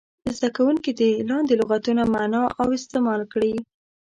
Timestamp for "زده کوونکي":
0.35-0.91